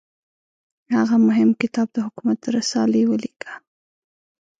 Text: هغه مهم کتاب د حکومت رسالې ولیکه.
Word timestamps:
هغه 0.97 1.15
مهم 1.27 1.49
کتاب 1.61 1.87
د 1.93 1.97
حکومت 2.05 2.39
رسالې 2.57 3.03
ولیکه. 3.07 3.53